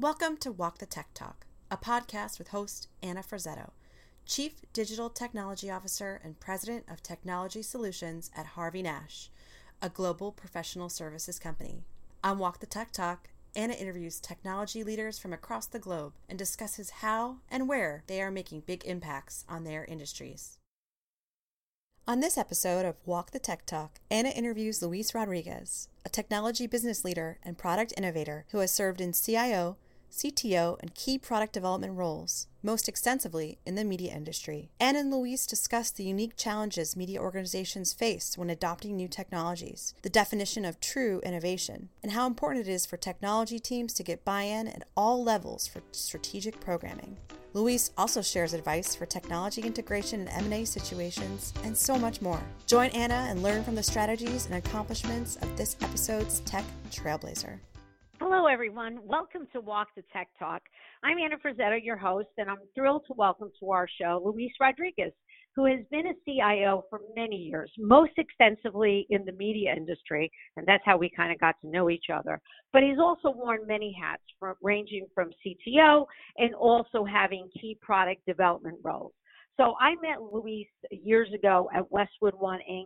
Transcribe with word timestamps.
Welcome 0.00 0.38
to 0.38 0.50
Walk 0.50 0.78
the 0.78 0.86
Tech 0.86 1.08
Talk, 1.12 1.44
a 1.70 1.76
podcast 1.76 2.38
with 2.38 2.48
host 2.48 2.88
Anna 3.02 3.22
Frazzetto, 3.22 3.72
Chief 4.24 4.54
Digital 4.72 5.10
Technology 5.10 5.70
Officer 5.70 6.18
and 6.24 6.40
President 6.40 6.86
of 6.90 7.02
Technology 7.02 7.60
Solutions 7.60 8.30
at 8.34 8.46
Harvey 8.46 8.80
Nash, 8.80 9.28
a 9.82 9.90
global 9.90 10.32
professional 10.32 10.88
services 10.88 11.38
company. 11.38 11.84
On 12.24 12.38
Walk 12.38 12.60
the 12.60 12.66
Tech 12.66 12.92
Talk, 12.92 13.28
Anna 13.54 13.74
interviews 13.74 14.20
technology 14.20 14.82
leaders 14.82 15.18
from 15.18 15.34
across 15.34 15.66
the 15.66 15.78
globe 15.78 16.14
and 16.30 16.38
discusses 16.38 16.88
how 17.02 17.36
and 17.50 17.68
where 17.68 18.02
they 18.06 18.22
are 18.22 18.30
making 18.30 18.60
big 18.60 18.82
impacts 18.86 19.44
on 19.50 19.64
their 19.64 19.84
industries. 19.84 20.56
On 22.08 22.20
this 22.20 22.38
episode 22.38 22.86
of 22.86 22.96
Walk 23.04 23.32
the 23.32 23.38
Tech 23.38 23.66
Talk, 23.66 24.00
Anna 24.10 24.30
interviews 24.30 24.80
Luis 24.80 25.14
Rodriguez, 25.14 25.88
a 26.06 26.08
technology 26.08 26.66
business 26.66 27.04
leader 27.04 27.38
and 27.42 27.58
product 27.58 27.92
innovator 27.98 28.46
who 28.52 28.60
has 28.60 28.72
served 28.72 29.02
in 29.02 29.12
CIO, 29.12 29.76
CTO, 30.10 30.78
and 30.80 30.94
key 30.94 31.18
product 31.18 31.52
development 31.52 31.96
roles, 31.96 32.46
most 32.62 32.88
extensively 32.88 33.58
in 33.64 33.74
the 33.74 33.84
media 33.84 34.12
industry. 34.12 34.70
Anna 34.78 35.00
and 35.00 35.10
Luis 35.10 35.46
discuss 35.46 35.90
the 35.90 36.04
unique 36.04 36.36
challenges 36.36 36.96
media 36.96 37.20
organizations 37.20 37.92
face 37.92 38.36
when 38.36 38.50
adopting 38.50 38.96
new 38.96 39.08
technologies, 39.08 39.94
the 40.02 40.10
definition 40.10 40.64
of 40.64 40.80
true 40.80 41.20
innovation, 41.24 41.88
and 42.02 42.12
how 42.12 42.26
important 42.26 42.66
it 42.66 42.70
is 42.70 42.86
for 42.86 42.96
technology 42.96 43.58
teams 43.58 43.94
to 43.94 44.02
get 44.02 44.24
buy 44.24 44.42
in 44.42 44.68
at 44.68 44.86
all 44.96 45.22
levels 45.22 45.66
for 45.66 45.80
strategic 45.92 46.60
programming. 46.60 47.16
Luis 47.52 47.90
also 47.98 48.22
shares 48.22 48.52
advice 48.52 48.94
for 48.94 49.06
technology 49.06 49.62
integration 49.62 50.20
in 50.20 50.28
M&A 50.28 50.64
situations 50.64 51.52
and 51.64 51.76
so 51.76 51.98
much 51.98 52.22
more. 52.22 52.40
Join 52.66 52.90
Anna 52.90 53.26
and 53.28 53.42
learn 53.42 53.64
from 53.64 53.74
the 53.74 53.82
strategies 53.82 54.46
and 54.46 54.54
accomplishments 54.54 55.36
of 55.36 55.56
this 55.56 55.76
episode's 55.82 56.40
tech 56.40 56.64
trailblazer. 56.90 57.58
Hello, 58.22 58.44
everyone. 58.44 58.98
Welcome 59.02 59.46
to 59.54 59.62
Walk 59.62 59.88
the 59.96 60.02
Tech 60.12 60.28
Talk. 60.38 60.60
I'm 61.02 61.16
Anna 61.16 61.36
Frazzetto, 61.38 61.82
your 61.82 61.96
host, 61.96 62.28
and 62.36 62.50
I'm 62.50 62.58
thrilled 62.74 63.04
to 63.06 63.14
welcome 63.16 63.50
to 63.58 63.70
our 63.70 63.88
show 63.98 64.20
Luis 64.22 64.52
Rodriguez, 64.60 65.12
who 65.56 65.64
has 65.64 65.78
been 65.90 66.06
a 66.06 66.12
CIO 66.26 66.84
for 66.90 67.00
many 67.16 67.36
years, 67.36 67.72
most 67.78 68.12
extensively 68.18 69.06
in 69.08 69.24
the 69.24 69.32
media 69.32 69.72
industry, 69.74 70.30
and 70.58 70.66
that's 70.66 70.82
how 70.84 70.98
we 70.98 71.08
kind 71.16 71.32
of 71.32 71.40
got 71.40 71.54
to 71.62 71.70
know 71.70 71.88
each 71.88 72.10
other. 72.12 72.38
But 72.74 72.82
he's 72.82 72.98
also 72.98 73.30
worn 73.34 73.66
many 73.66 73.96
hats, 73.98 74.22
from, 74.38 74.54
ranging 74.62 75.06
from 75.14 75.30
CTO 75.42 76.04
and 76.36 76.54
also 76.54 77.06
having 77.06 77.48
key 77.58 77.78
product 77.80 78.26
development 78.26 78.80
roles. 78.84 79.14
So 79.56 79.76
I 79.80 79.94
met 80.02 80.20
Luis 80.20 80.68
years 80.90 81.32
ago 81.32 81.70
at 81.74 81.90
Westwood 81.90 82.34
One 82.38 82.60
Inc. 82.70 82.84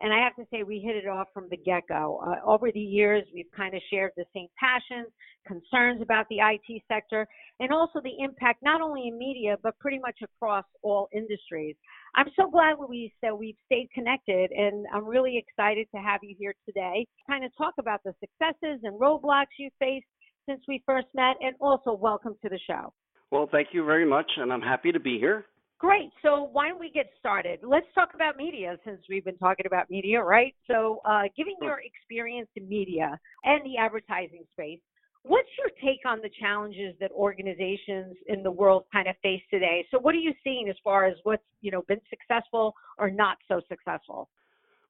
And 0.00 0.12
I 0.12 0.18
have 0.18 0.34
to 0.36 0.44
say, 0.50 0.62
we 0.62 0.80
hit 0.80 0.96
it 0.96 1.08
off 1.08 1.28
from 1.32 1.46
the 1.50 1.56
get 1.56 1.84
go. 1.88 2.20
Uh, 2.26 2.44
over 2.44 2.70
the 2.72 2.80
years, 2.80 3.24
we've 3.32 3.50
kind 3.56 3.74
of 3.74 3.80
shared 3.90 4.10
the 4.16 4.24
same 4.34 4.48
passions, 4.58 5.08
concerns 5.46 6.02
about 6.02 6.26
the 6.28 6.38
IT 6.38 6.82
sector, 6.88 7.26
and 7.60 7.72
also 7.72 8.00
the 8.02 8.22
impact 8.22 8.62
not 8.62 8.80
only 8.80 9.08
in 9.08 9.18
media, 9.18 9.56
but 9.62 9.78
pretty 9.78 9.98
much 9.98 10.18
across 10.22 10.64
all 10.82 11.08
industries. 11.12 11.76
I'm 12.16 12.26
so 12.36 12.50
glad, 12.50 12.76
that 13.22 13.38
we've 13.38 13.56
stayed 13.66 13.88
connected, 13.94 14.50
and 14.50 14.86
I'm 14.92 15.06
really 15.06 15.36
excited 15.36 15.86
to 15.94 16.00
have 16.00 16.20
you 16.22 16.34
here 16.38 16.54
today 16.66 17.06
to 17.18 17.32
kind 17.32 17.44
of 17.44 17.50
talk 17.56 17.74
about 17.78 18.00
the 18.04 18.14
successes 18.20 18.80
and 18.82 19.00
roadblocks 19.00 19.54
you 19.58 19.70
faced 19.78 20.06
since 20.48 20.60
we 20.68 20.82
first 20.86 21.06
met, 21.14 21.36
and 21.40 21.54
also 21.60 21.94
welcome 21.94 22.36
to 22.42 22.48
the 22.48 22.58
show. 22.66 22.92
Well, 23.30 23.48
thank 23.50 23.68
you 23.72 23.84
very 23.84 24.04
much, 24.04 24.30
and 24.36 24.52
I'm 24.52 24.60
happy 24.60 24.92
to 24.92 25.00
be 25.00 25.18
here. 25.18 25.46
Great. 25.78 26.10
So 26.22 26.48
why 26.52 26.68
don't 26.68 26.80
we 26.80 26.90
get 26.90 27.10
started? 27.18 27.60
Let's 27.62 27.86
talk 27.94 28.10
about 28.14 28.36
media 28.36 28.76
since 28.84 29.00
we've 29.08 29.24
been 29.24 29.36
talking 29.38 29.66
about 29.66 29.90
media, 29.90 30.22
right? 30.22 30.54
So, 30.66 31.00
uh, 31.04 31.24
given 31.36 31.54
your 31.60 31.80
experience 31.84 32.48
in 32.56 32.68
media 32.68 33.18
and 33.42 33.64
the 33.64 33.76
advertising 33.76 34.44
space, 34.52 34.78
what's 35.24 35.48
your 35.58 35.68
take 35.82 36.00
on 36.06 36.20
the 36.22 36.30
challenges 36.40 36.94
that 37.00 37.10
organizations 37.10 38.16
in 38.28 38.42
the 38.42 38.50
world 38.50 38.84
kind 38.92 39.08
of 39.08 39.16
face 39.22 39.42
today? 39.50 39.84
So, 39.90 39.98
what 39.98 40.14
are 40.14 40.18
you 40.18 40.32
seeing 40.44 40.68
as 40.68 40.76
far 40.84 41.06
as 41.06 41.16
what's 41.24 41.42
you 41.60 41.70
know 41.70 41.82
been 41.82 42.00
successful 42.08 42.74
or 42.98 43.10
not 43.10 43.38
so 43.48 43.60
successful? 43.68 44.28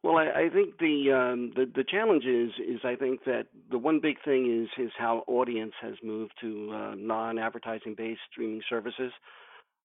Well, 0.03 0.19
I, 0.19 0.27
I 0.27 0.49
think 0.53 0.77
the, 0.79 1.13
um, 1.13 1.53
the 1.57 1.65
the 1.75 1.85
challenge 1.91 2.27
is 2.27 2.51
is 2.61 2.81
I 2.85 2.95
think 2.95 3.25
that 3.25 3.47
the 3.71 3.79
one 3.79 4.01
big 4.01 4.17
thing 4.23 4.63
is 4.63 4.85
is 4.85 4.93
how 4.99 5.25
audience 5.27 5.73
has 5.81 5.95
moved 6.05 6.35
to 6.43 6.71
uh, 6.75 6.95
non-advertising 6.95 7.95
based 7.97 8.21
streaming 8.31 8.61
services. 8.69 9.13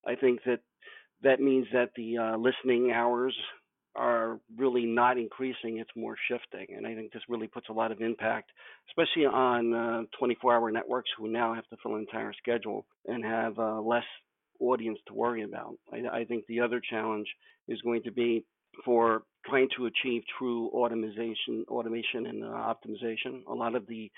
I 0.06 0.14
think 0.14 0.40
that 0.46 0.60
that 1.22 1.40
means 1.40 1.66
that 1.72 1.90
the 1.96 2.18
uh, 2.18 2.36
listening 2.36 2.92
hours 2.92 3.34
are 3.96 4.38
really 4.56 4.86
not 4.86 5.18
increasing, 5.18 5.78
it's 5.78 5.90
more 5.96 6.16
shifting. 6.28 6.66
And 6.76 6.86
I 6.86 6.94
think 6.94 7.12
this 7.12 7.22
really 7.28 7.48
puts 7.48 7.68
a 7.68 7.72
lot 7.72 7.90
of 7.90 8.00
impact, 8.00 8.50
especially 8.88 9.26
on 9.26 9.74
uh, 9.74 10.02
24 10.18 10.54
hour 10.54 10.70
networks 10.70 11.10
who 11.18 11.28
now 11.28 11.54
have 11.54 11.66
to 11.68 11.76
fill 11.82 11.96
an 11.96 12.00
entire 12.00 12.32
schedule 12.34 12.86
and 13.06 13.24
have 13.24 13.58
uh, 13.58 13.80
less 13.80 14.04
audience 14.60 14.98
to 15.08 15.14
worry 15.14 15.42
about. 15.42 15.74
I, 15.92 16.20
I 16.20 16.24
think 16.24 16.46
the 16.46 16.60
other 16.60 16.80
challenge 16.80 17.26
is 17.66 17.80
going 17.82 18.02
to 18.04 18.12
be 18.12 18.44
for 18.84 19.22
trying 19.46 19.68
to 19.76 19.86
achieve 19.86 20.22
true 20.38 20.68
automation, 20.68 21.64
automation 21.68 22.26
and 22.26 22.44
uh, 22.44 22.48
optimization. 22.48 23.44
A 23.48 23.54
lot 23.54 23.74
of 23.74 23.86
the, 23.86 24.10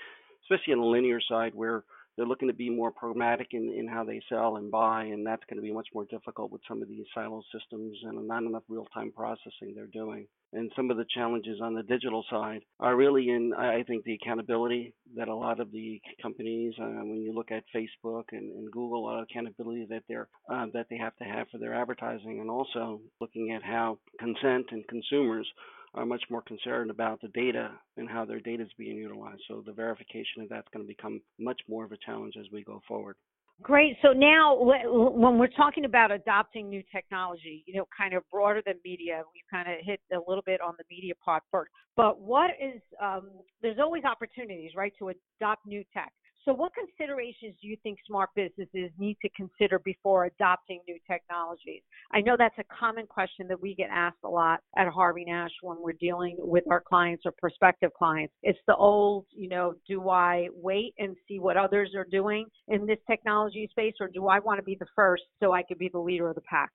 especially 0.44 0.75
on 0.75 0.81
the 0.81 0.87
linear 0.87 1.21
side, 1.26 1.53
where 1.54 1.84
they're 2.16 2.26
looking 2.26 2.48
to 2.48 2.54
be 2.54 2.68
more 2.68 2.90
pragmatic 2.90 3.48
in, 3.52 3.72
in 3.72 3.88
how 3.88 4.04
they 4.04 4.20
sell 4.28 4.56
and 4.56 4.70
buy, 4.70 5.04
and 5.04 5.26
that's 5.26 5.42
going 5.48 5.56
to 5.56 5.62
be 5.62 5.72
much 5.72 5.88
more 5.94 6.04
difficult 6.06 6.50
with 6.50 6.60
some 6.68 6.82
of 6.82 6.88
these 6.88 7.06
silo 7.14 7.42
systems 7.52 7.96
and 8.04 8.26
not 8.28 8.42
enough 8.42 8.62
real 8.68 8.86
time 8.94 9.12
processing 9.14 9.72
they're 9.74 9.86
doing. 9.86 10.26
And 10.52 10.70
some 10.76 10.90
of 10.90 10.98
the 10.98 11.06
challenges 11.14 11.60
on 11.62 11.74
the 11.74 11.82
digital 11.82 12.24
side 12.30 12.60
are 12.78 12.94
really 12.94 13.30
in, 13.30 13.54
I 13.54 13.82
think, 13.84 14.04
the 14.04 14.18
accountability 14.22 14.94
that 15.16 15.28
a 15.28 15.34
lot 15.34 15.60
of 15.60 15.72
the 15.72 16.00
companies, 16.20 16.74
uh, 16.78 16.84
when 16.84 17.22
you 17.22 17.32
look 17.32 17.50
at 17.50 17.64
Facebook 17.74 18.24
and, 18.32 18.52
and 18.52 18.70
Google, 18.70 19.04
a 19.04 19.06
lot 19.06 19.18
of 19.20 19.26
accountability 19.30 19.86
that 19.88 20.02
they're 20.08 20.28
uh, 20.52 20.66
that 20.74 20.86
they 20.90 20.98
have 20.98 21.16
to 21.16 21.24
have 21.24 21.46
for 21.50 21.58
their 21.58 21.74
advertising, 21.74 22.40
and 22.40 22.50
also 22.50 23.00
looking 23.20 23.52
at 23.52 23.62
how 23.62 23.98
consent 24.18 24.66
and 24.70 24.86
consumers 24.88 25.48
are 25.94 26.06
much 26.06 26.22
more 26.30 26.42
concerned 26.42 26.91
about 26.91 27.20
the 27.20 27.28
data 27.28 27.70
and 27.97 28.08
how 28.08 28.25
their 28.25 28.41
data 28.41 28.62
is 28.62 28.70
being 28.78 28.97
utilized. 28.97 29.42
So 29.48 29.62
the 29.64 29.72
verification 29.72 30.42
of 30.42 30.48
that's 30.48 30.69
going 30.72 30.84
to 30.84 30.88
become 30.88 31.20
much 31.38 31.60
more 31.69 31.84
of 31.84 31.92
a 31.92 31.98
challenge 32.04 32.34
as 32.38 32.47
we 32.53 32.64
go 32.64 32.80
forward. 32.88 33.16
Great. 33.60 33.97
So 34.03 34.12
now, 34.12 34.56
when 34.58 35.38
we're 35.38 35.47
talking 35.47 35.84
about 35.84 36.10
adopting 36.10 36.69
new 36.69 36.82
technology, 36.91 37.62
you 37.66 37.75
know, 37.75 37.86
kind 37.97 38.14
of 38.14 38.25
broader 38.30 38.62
than 38.64 38.75
media, 38.84 39.22
we've 39.32 39.44
kind 39.50 39.70
of 39.70 39.84
hit 39.84 40.00
a 40.12 40.19
little 40.26 40.42
bit 40.44 40.60
on 40.60 40.75
the 40.78 40.84
media 40.91 41.12
part 41.25 41.44
first. 41.50 41.70
But 41.97 42.20
what 42.20 42.50
is, 42.60 42.80
um, 43.00 43.30
there's 43.60 43.78
always 43.78 44.03
opportunities, 44.04 44.72
right, 44.74 44.92
to 44.98 45.12
adopt 45.41 45.66
new 45.66 45.84
tech. 45.92 46.12
So, 46.44 46.53
what 46.53 46.72
considerations 46.75 47.54
do 47.62 47.69
you 47.69 47.76
think 47.84 47.98
smart 48.06 48.30
businesses 48.34 48.91
need 48.98 49.16
to 49.22 49.28
consider 49.36 49.78
before 49.78 50.25
adopting 50.25 50.80
new 50.88 50.98
technologies? 51.08 51.82
I 52.12 52.20
know 52.20 52.34
that's 52.36 52.58
a 52.58 52.64
common 52.64 53.06
question 53.06 53.47
that 53.48 53.60
we 53.60 53.76
get 53.76 53.91
asked 53.92 54.19
a 54.25 54.28
lot 54.28 54.60
at 54.76 54.88
Harvey 54.88 55.25
Nash 55.25 55.53
when 55.62 55.76
we're 55.80 55.92
dealing 55.92 56.36
with 56.38 56.64
our 56.69 56.80
clients 56.80 57.22
or 57.26 57.32
prospective 57.38 57.92
clients. 57.94 58.34
It's 58.42 58.58
the 58.66 58.75
old, 58.75 59.26
you 59.30 59.48
know, 59.48 59.75
do 59.88 60.08
I 60.10 60.48
wait 60.53 60.94
and 60.98 61.16
see 61.28 61.38
what 61.38 61.56
others 61.56 61.92
are 61.97 62.06
doing 62.10 62.47
in 62.66 62.86
this 62.86 62.98
technology 63.09 63.69
space, 63.70 63.94
or 64.00 64.09
do 64.09 64.26
I 64.26 64.41
want 64.41 64.59
to 64.59 64.64
be 64.64 64.76
the 64.78 64.86
first 64.97 65.22
so 65.38 65.53
I 65.53 65.62
could 65.62 65.78
be 65.78 65.91
the 65.91 66.00
leader 66.00 66.28
of 66.28 66.34
the 66.34 66.41
pack? 66.42 66.70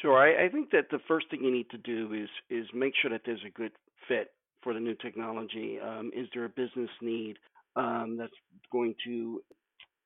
Sure. 0.00 0.16
I, 0.16 0.46
I 0.46 0.48
think 0.48 0.70
that 0.70 0.86
the 0.90 1.00
first 1.08 1.26
thing 1.28 1.42
you 1.42 1.52
need 1.52 1.70
to 1.70 1.78
do 1.78 2.12
is 2.14 2.28
is 2.50 2.66
make 2.72 2.94
sure 3.02 3.10
that 3.10 3.22
there's 3.26 3.44
a 3.44 3.50
good 3.50 3.72
fit 4.06 4.28
for 4.62 4.74
the 4.74 4.80
new 4.80 4.94
technology? 4.94 5.78
Um, 5.80 6.10
is 6.14 6.28
there 6.32 6.44
a 6.44 6.48
business 6.48 6.90
need? 7.00 7.36
Um, 7.76 8.16
that's 8.18 8.32
going 8.70 8.94
to 9.04 9.42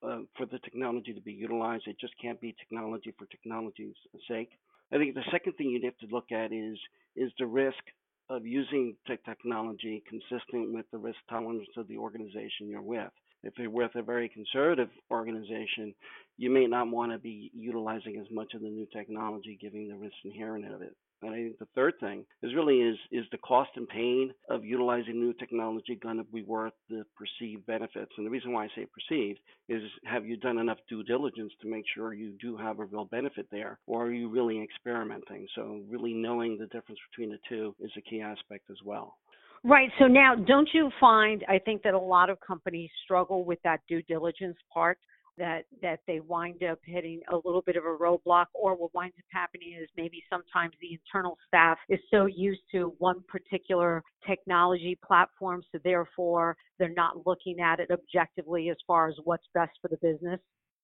uh, 0.03 0.19
for 0.37 0.45
the 0.45 0.59
technology 0.59 1.13
to 1.13 1.21
be 1.21 1.33
utilized. 1.33 1.87
It 1.87 1.99
just 1.99 2.13
can't 2.21 2.39
be 2.39 2.55
technology 2.59 3.13
for 3.17 3.25
technology's 3.25 3.95
sake. 4.27 4.51
I 4.93 4.97
think 4.97 5.15
the 5.15 5.23
second 5.31 5.53
thing 5.53 5.69
you'd 5.69 5.83
have 5.83 5.97
to 5.97 6.15
look 6.15 6.31
at 6.31 6.51
is 6.53 6.77
is 7.15 7.31
the 7.39 7.45
risk 7.45 7.83
of 8.29 8.45
using 8.45 8.95
technology 9.07 10.03
consistent 10.07 10.73
with 10.73 10.85
the 10.91 10.97
risk 10.97 11.17
tolerance 11.29 11.67
of 11.77 11.87
the 11.87 11.97
organization 11.97 12.67
you're 12.67 12.81
with. 12.81 13.11
If 13.43 13.53
you're 13.57 13.69
with 13.69 13.91
a 13.95 14.01
very 14.01 14.29
conservative 14.29 14.89
organization, 15.09 15.93
you 16.37 16.49
may 16.49 16.65
not 16.65 16.89
want 16.89 17.11
to 17.11 17.17
be 17.17 17.51
utilizing 17.53 18.19
as 18.19 18.27
much 18.31 18.53
of 18.53 18.61
the 18.61 18.69
new 18.69 18.87
technology, 18.93 19.57
given 19.61 19.87
the 19.87 19.95
risks 19.95 20.17
inherent 20.25 20.71
of 20.71 20.81
it. 20.81 20.95
And 21.21 21.31
I 21.31 21.37
think 21.37 21.59
the 21.59 21.67
third 21.73 21.95
thing 21.99 22.25
is 22.43 22.53
really 22.53 22.79
is 22.79 22.97
is 23.11 23.25
the 23.31 23.37
cost 23.39 23.71
and 23.75 23.87
pain 23.87 24.31
of 24.49 24.63
utilizing 24.63 25.19
new 25.19 25.33
technology 25.33 25.95
going 25.95 26.17
to 26.17 26.23
be 26.23 26.43
worth 26.43 26.73
the 26.89 27.05
perceived 27.15 27.65
benefits? 27.65 28.11
And 28.17 28.25
the 28.25 28.29
reason 28.29 28.53
why 28.53 28.65
I 28.65 28.67
say 28.75 28.85
perceived 28.85 29.39
is 29.67 29.81
have 30.05 30.25
you 30.25 30.37
done 30.37 30.59
enough 30.59 30.77
due 30.87 31.03
diligence 31.03 31.53
to 31.61 31.67
make 31.67 31.85
sure 31.95 32.13
you 32.13 32.33
do 32.39 32.55
have 32.57 32.79
a 32.79 32.85
real 32.85 33.05
benefit 33.05 33.47
there, 33.51 33.79
or 33.87 34.05
are 34.05 34.13
you 34.13 34.29
really 34.29 34.61
experimenting? 34.61 35.47
So 35.55 35.81
really 35.89 36.13
knowing 36.13 36.57
the 36.57 36.67
difference 36.67 36.99
between 37.11 37.31
the 37.31 37.39
two 37.49 37.75
is 37.79 37.91
a 37.97 38.01
key 38.01 38.21
aspect 38.21 38.69
as 38.69 38.77
well. 38.85 39.17
Right. 39.63 39.89
So 39.99 40.05
now, 40.05 40.35
don't 40.35 40.69
you 40.73 40.91
find? 40.99 41.43
I 41.49 41.57
think 41.59 41.81
that 41.81 41.93
a 41.93 41.99
lot 41.99 42.29
of 42.29 42.37
companies 42.39 42.89
struggle 43.03 43.43
with 43.43 43.59
that 43.63 43.79
due 43.87 44.03
diligence 44.03 44.57
part 44.71 44.99
that 45.37 45.65
that 45.81 45.99
they 46.07 46.19
wind 46.19 46.63
up 46.63 46.79
hitting 46.83 47.21
a 47.31 47.35
little 47.35 47.61
bit 47.61 47.75
of 47.75 47.83
a 47.83 47.87
roadblock 47.87 48.47
or 48.53 48.75
what 48.75 48.93
winds 48.93 49.15
up 49.17 49.25
happening 49.31 49.77
is 49.81 49.89
maybe 49.95 50.23
sometimes 50.29 50.73
the 50.81 50.93
internal 50.93 51.37
staff 51.47 51.77
is 51.89 51.99
so 52.11 52.25
used 52.25 52.61
to 52.71 52.93
one 52.97 53.23
particular 53.27 54.03
technology 54.25 54.97
platform 55.05 55.61
so 55.71 55.79
therefore 55.83 56.57
they're 56.79 56.89
not 56.89 57.25
looking 57.25 57.59
at 57.59 57.79
it 57.79 57.89
objectively 57.91 58.69
as 58.69 58.77
far 58.85 59.07
as 59.07 59.15
what's 59.23 59.45
best 59.53 59.71
for 59.81 59.87
the 59.87 59.97
business? 59.97 60.39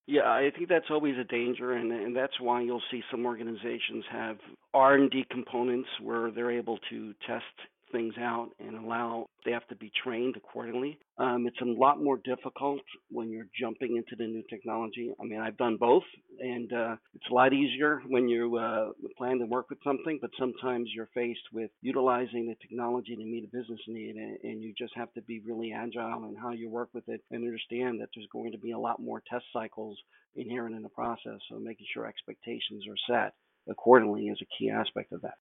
Yeah, 0.06 0.24
I 0.24 0.52
think 0.56 0.68
that's 0.68 0.90
always 0.90 1.16
a 1.18 1.24
danger, 1.24 1.74
and 1.74 1.92
and 1.92 2.14
that's 2.14 2.38
why 2.42 2.62
you'll 2.62 2.82
see 2.92 3.02
some 3.10 3.26
organizations 3.26 4.04
have 4.12 4.38
R 4.74 4.96
and 4.96 5.10
D 5.10 5.26
components 5.32 5.88
where 6.02 6.30
they're 6.30 6.52
able 6.52 6.78
to 6.90 7.14
test 7.26 7.46
things 7.94 8.16
out 8.20 8.50
and 8.60 8.76
allow 8.76 9.28
staff 9.42 9.64
to 9.70 9.76
be 9.76 9.90
trained 10.04 10.36
accordingly. 10.36 11.00
Um, 11.18 11.46
it's 11.48 11.62
a 11.62 11.66
lot 11.66 12.04
more 12.04 12.20
difficult 12.26 12.82
when 13.10 13.30
you're 13.30 13.48
jumping 13.58 13.96
into 13.96 14.18
the 14.18 14.28
new 14.28 14.44
technology. 14.50 15.14
I 15.22 15.24
mean, 15.24 15.40
I've 15.40 15.58
done 15.58 15.78
both, 15.80 16.04
and 16.40 16.74
uh, 16.74 16.96
it's 17.14 17.30
a 17.32 17.34
lot 17.34 17.54
easier 17.54 18.02
when 18.08 18.28
you 18.28 18.58
uh, 18.58 18.90
plan 19.18 19.40
to 19.40 19.46
work 19.46 19.70
with 19.70 19.80
something, 19.84 20.18
but 20.22 20.32
sometimes 20.38 20.90
you're 20.94 21.10
faced 21.14 21.48
with 21.54 21.72
utilizing 21.82 22.48
the 22.48 22.56
technology 22.62 23.16
to 23.16 23.24
meet 23.24 23.46
a 23.46 23.56
business 23.56 23.80
need, 23.88 24.16
and, 24.16 24.38
and 24.44 24.62
you 24.62 24.74
just 24.78 24.94
have 24.98 25.14
to 25.14 25.22
be 25.22 25.42
really 25.46 25.72
agile 25.72 26.28
in 26.28 26.36
how 26.36 26.52
you 26.52 26.70
work 26.70 26.90
with 26.94 27.08
it 27.08 27.22
and 27.32 27.46
understand 27.46 28.02
that 28.02 28.10
there's 28.16 28.28
going 28.34 28.52
to 28.52 28.58
be 28.58 28.72
a 28.72 28.80
lot 28.80 29.00
more 29.00 29.22
test 29.30 29.46
cycles 29.54 29.98
inherent 30.36 30.76
in 30.76 30.82
the 30.82 30.90
process. 30.90 31.40
So 31.50 31.60
making 31.60 31.86
sure 31.94 32.08
expectations 32.08 32.86
are 32.90 33.14
set 33.14 33.34
accordingly 33.70 34.28
is 34.28 34.40
a 34.42 34.58
key 34.58 34.70
aspect 34.70 35.14
of 35.14 35.22
that. 35.22 35.36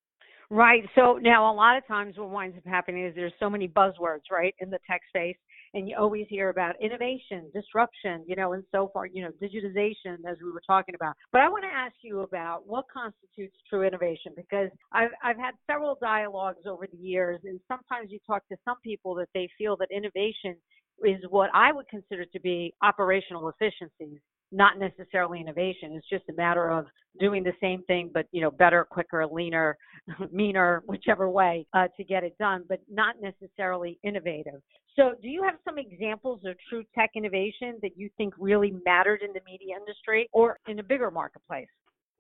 Right. 0.52 0.84
So 0.94 1.14
now 1.14 1.50
a 1.50 1.54
lot 1.56 1.78
of 1.78 1.86
times 1.86 2.18
what 2.18 2.28
winds 2.28 2.58
up 2.58 2.66
happening 2.66 3.06
is 3.06 3.14
there's 3.14 3.32
so 3.40 3.48
many 3.48 3.66
buzzwords, 3.66 4.30
right, 4.30 4.54
in 4.58 4.68
the 4.68 4.78
tech 4.86 5.00
space. 5.08 5.38
And 5.72 5.88
you 5.88 5.96
always 5.98 6.26
hear 6.28 6.50
about 6.50 6.74
innovation, 6.78 7.50
disruption, 7.54 8.22
you 8.28 8.36
know, 8.36 8.52
and 8.52 8.62
so 8.70 8.90
far, 8.92 9.06
you 9.06 9.22
know, 9.22 9.30
digitization, 9.40 10.18
as 10.30 10.36
we 10.44 10.52
were 10.52 10.60
talking 10.66 10.94
about. 10.94 11.14
But 11.32 11.40
I 11.40 11.48
want 11.48 11.64
to 11.64 11.74
ask 11.74 11.94
you 12.02 12.20
about 12.20 12.66
what 12.66 12.84
constitutes 12.92 13.56
true 13.70 13.82
innovation 13.82 14.34
because 14.36 14.68
I've, 14.92 15.12
I've 15.24 15.38
had 15.38 15.54
several 15.66 15.96
dialogues 16.02 16.66
over 16.66 16.86
the 16.86 16.98
years, 16.98 17.40
and 17.44 17.58
sometimes 17.66 18.10
you 18.10 18.18
talk 18.26 18.46
to 18.50 18.56
some 18.62 18.76
people 18.84 19.14
that 19.14 19.30
they 19.32 19.48
feel 19.56 19.78
that 19.78 19.88
innovation 19.90 20.54
is 21.02 21.24
what 21.30 21.48
I 21.54 21.72
would 21.72 21.88
consider 21.88 22.26
to 22.26 22.40
be 22.40 22.74
operational 22.82 23.48
efficiencies 23.48 24.20
not 24.52 24.78
necessarily 24.78 25.40
innovation. 25.40 25.92
It's 25.92 26.08
just 26.08 26.24
a 26.28 26.34
matter 26.34 26.70
of 26.70 26.86
doing 27.18 27.42
the 27.42 27.52
same 27.60 27.82
thing, 27.84 28.10
but 28.12 28.26
you 28.32 28.40
know, 28.40 28.50
better, 28.50 28.86
quicker, 28.88 29.26
leaner, 29.26 29.76
meaner, 30.32 30.82
whichever 30.86 31.28
way 31.28 31.66
uh, 31.74 31.88
to 31.96 32.04
get 32.04 32.22
it 32.24 32.36
done, 32.38 32.64
but 32.68 32.80
not 32.90 33.16
necessarily 33.20 33.98
innovative. 34.02 34.60
So, 34.96 35.12
do 35.22 35.28
you 35.28 35.42
have 35.42 35.54
some 35.64 35.78
examples 35.78 36.40
of 36.44 36.54
true 36.68 36.84
tech 36.94 37.10
innovation 37.14 37.78
that 37.82 37.96
you 37.96 38.10
think 38.18 38.34
really 38.38 38.74
mattered 38.84 39.22
in 39.22 39.32
the 39.32 39.40
media 39.46 39.76
industry 39.78 40.28
or 40.32 40.58
in 40.68 40.78
a 40.78 40.82
bigger 40.82 41.10
marketplace? 41.10 41.68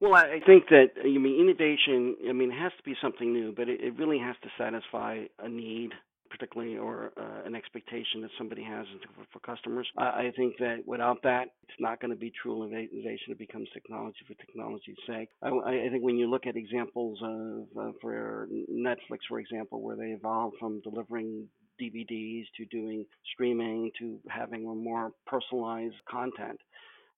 Well, 0.00 0.14
I 0.14 0.40
think 0.44 0.64
that 0.70 0.88
I 1.00 1.06
mean 1.06 1.40
innovation. 1.40 2.16
I 2.28 2.32
mean, 2.32 2.50
it 2.50 2.58
has 2.58 2.72
to 2.76 2.82
be 2.82 2.94
something 3.00 3.32
new, 3.32 3.52
but 3.54 3.68
it, 3.68 3.80
it 3.80 3.96
really 3.98 4.18
has 4.18 4.34
to 4.42 4.48
satisfy 4.58 5.24
a 5.38 5.48
need 5.48 5.90
particularly 6.42 6.76
or 6.76 7.12
uh, 7.16 7.46
an 7.46 7.54
expectation 7.54 8.20
that 8.22 8.30
somebody 8.36 8.64
has 8.64 8.84
for, 9.14 9.24
for 9.32 9.38
customers. 9.40 9.86
I, 9.96 10.02
I 10.02 10.32
think 10.36 10.56
that 10.58 10.78
without 10.86 11.22
that, 11.22 11.44
it's 11.62 11.78
not 11.80 12.00
going 12.00 12.10
to 12.10 12.16
be 12.16 12.32
true 12.42 12.64
innovation. 12.64 13.28
It 13.28 13.38
becomes 13.38 13.68
technology 13.72 14.18
for 14.26 14.34
technology's 14.34 14.96
sake. 15.06 15.28
I, 15.42 15.48
I 15.48 15.88
think 15.90 16.02
when 16.02 16.16
you 16.16 16.28
look 16.28 16.46
at 16.46 16.56
examples 16.56 17.18
of 17.22 17.66
uh, 17.80 17.92
for 18.00 18.48
Netflix, 18.70 19.18
for 19.28 19.38
example, 19.38 19.82
where 19.82 19.96
they 19.96 20.06
evolved 20.06 20.56
from 20.58 20.80
delivering 20.80 21.46
DVDs 21.80 22.44
to 22.56 22.64
doing 22.70 23.04
streaming 23.32 23.90
to 24.00 24.18
having 24.28 24.66
a 24.66 24.74
more 24.74 25.12
personalized 25.26 25.94
content 26.10 26.58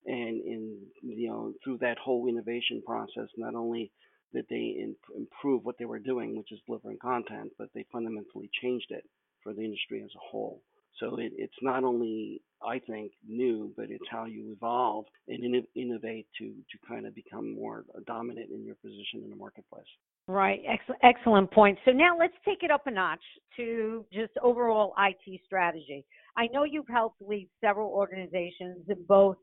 and 0.05 0.41
in 0.45 0.77
you 1.01 1.27
know 1.29 1.51
through 1.63 1.77
that 1.79 1.97
whole 1.97 2.27
innovation 2.27 2.81
process 2.85 3.27
not 3.37 3.55
only 3.55 3.91
that 4.33 4.45
they 4.49 4.85
improve 5.15 5.63
what 5.63 5.77
they 5.79 5.85
were 5.85 5.99
doing, 5.99 6.37
which 6.37 6.51
is 6.51 6.59
delivering 6.67 6.97
content, 7.01 7.51
but 7.57 7.69
they 7.73 7.85
fundamentally 7.91 8.49
changed 8.61 8.87
it 8.89 9.05
for 9.45 9.53
the 9.53 9.61
industry 9.61 10.01
as 10.03 10.09
a 10.15 10.19
whole. 10.19 10.61
So 10.99 11.17
it, 11.17 11.33
it's 11.37 11.53
not 11.61 11.83
only, 11.83 12.41
I 12.65 12.79
think, 12.79 13.11
new, 13.27 13.71
but 13.77 13.87
it's 13.89 14.03
how 14.09 14.25
you 14.25 14.51
evolve 14.51 15.05
and 15.27 15.43
in, 15.43 15.63
innovate 15.75 16.27
to, 16.39 16.45
to 16.45 16.87
kind 16.87 17.05
of 17.05 17.13
become 17.13 17.53
more 17.53 17.85
dominant 18.07 18.49
in 18.49 18.65
your 18.65 18.75
position 18.75 19.21
in 19.23 19.29
the 19.29 19.35
marketplace. 19.35 19.85
Right, 20.27 20.61
excellent, 20.67 21.01
excellent 21.03 21.51
point. 21.51 21.77
So 21.85 21.91
now 21.91 22.17
let's 22.17 22.33
take 22.43 22.63
it 22.63 22.71
up 22.71 22.87
a 22.87 22.91
notch 22.91 23.21
to 23.57 24.05
just 24.11 24.31
overall 24.41 24.95
IT 24.97 25.41
strategy. 25.45 26.03
I 26.35 26.47
know 26.47 26.63
you've 26.63 26.87
helped 26.87 27.21
lead 27.21 27.47
several 27.61 27.89
organizations 27.89 28.85
in 28.89 29.03
both 29.07 29.37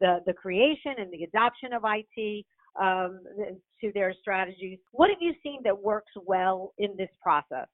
the, 0.00 0.18
the 0.26 0.32
creation 0.32 0.92
and 0.98 1.10
the 1.10 1.24
adoption 1.24 1.72
of 1.72 1.82
IT, 1.84 2.44
um, 2.80 3.20
to 3.80 3.92
their 3.92 4.14
strategies. 4.20 4.78
What 4.92 5.10
have 5.10 5.18
you 5.20 5.32
seen 5.42 5.60
that 5.64 5.76
works 5.76 6.12
well 6.26 6.74
in 6.78 6.94
this 6.96 7.10
process? 7.22 7.66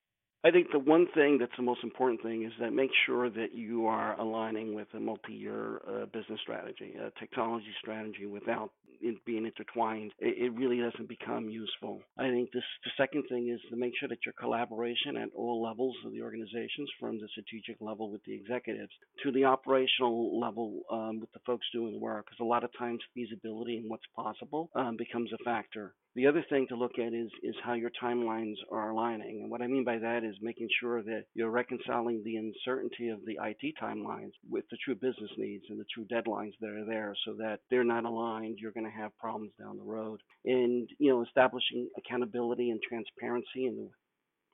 I 0.44 0.50
think 0.50 0.70
the 0.72 0.78
one 0.78 1.06
thing 1.14 1.38
that's 1.40 1.56
the 1.56 1.62
most 1.62 1.82
important 1.82 2.22
thing 2.22 2.44
is 2.44 2.52
that 2.60 2.72
make 2.72 2.90
sure 3.06 3.30
that 3.30 3.54
you 3.54 3.86
are 3.86 4.18
aligning 4.20 4.74
with 4.74 4.88
a 4.92 5.00
multi-year 5.00 5.80
uh, 5.88 6.04
business 6.06 6.38
strategy, 6.42 6.94
a 7.00 7.18
technology 7.18 7.72
strategy 7.80 8.26
without 8.26 8.70
it 9.00 9.24
being 9.24 9.46
intertwined. 9.46 10.12
It, 10.18 10.36
it, 10.44 10.54
really 10.54 10.80
doesn't 10.80 11.08
become 11.08 11.48
useful. 11.48 12.00
I 12.18 12.28
think 12.28 12.52
this 12.52 12.62
the 12.84 12.90
second 12.96 13.24
thing 13.30 13.48
is 13.48 13.60
to 13.70 13.76
make 13.76 13.92
sure 13.98 14.08
that 14.08 14.24
your 14.26 14.34
collaboration 14.38 15.16
at 15.16 15.30
all 15.34 15.62
levels 15.62 15.96
of 16.04 16.12
the 16.12 16.22
organizations, 16.22 16.90
from 17.00 17.18
the 17.18 17.28
strategic 17.28 17.80
level 17.80 18.10
with 18.10 18.22
the 18.24 18.34
executives 18.34 18.92
to 19.22 19.32
the 19.32 19.44
operational 19.44 20.38
level 20.38 20.82
um, 20.90 21.20
with 21.20 21.32
the 21.32 21.40
folks 21.46 21.66
doing 21.72 21.92
the 21.92 21.98
work, 21.98 22.26
because 22.26 22.40
a 22.40 22.44
lot 22.44 22.64
of 22.64 22.70
times 22.78 23.00
feasibility 23.14 23.78
and 23.78 23.88
what's 23.88 24.04
possible 24.14 24.70
um, 24.74 24.96
becomes 24.96 25.30
a 25.32 25.42
factor. 25.42 25.94
The 26.14 26.28
other 26.28 26.44
thing 26.48 26.66
to 26.68 26.76
look 26.76 26.98
at 26.98 27.12
is 27.12 27.30
is 27.42 27.56
how 27.64 27.72
your 27.74 27.90
timelines 28.00 28.54
are 28.70 28.90
aligning, 28.90 29.40
and 29.42 29.50
what 29.50 29.62
I 29.62 29.66
mean 29.66 29.82
by 29.84 29.98
that 29.98 30.22
is 30.22 30.36
making 30.40 30.68
sure 30.80 31.02
that 31.02 31.24
you're 31.34 31.50
reconciling 31.50 32.22
the 32.22 32.36
uncertainty 32.36 33.08
of 33.08 33.24
the 33.24 33.38
IT 33.42 33.74
timelines 33.82 34.30
with 34.48 34.64
the 34.70 34.76
true 34.84 34.94
business 34.94 35.30
needs 35.36 35.64
and 35.70 35.78
the 35.78 35.84
true 35.92 36.04
deadlines 36.04 36.52
that 36.60 36.70
are 36.70 36.84
there, 36.84 37.16
so 37.24 37.34
that 37.34 37.60
they're 37.68 37.82
not 37.82 38.04
aligned. 38.04 38.58
You're 38.60 38.72
going 38.72 38.86
to 38.86 39.02
have 39.02 39.16
problems 39.18 39.52
down 39.58 39.76
the 39.76 39.82
road, 39.82 40.20
and 40.44 40.88
you 40.98 41.10
know 41.10 41.22
establishing 41.22 41.88
accountability 41.98 42.70
and 42.70 42.80
transparency 42.88 43.66
and 43.66 43.90